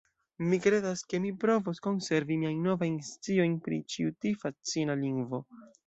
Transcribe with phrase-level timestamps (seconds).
[0.51, 5.47] Mi kredas ke mi provos konservi miajn novajn sciojn pri ĉi tiu fascina lingvo.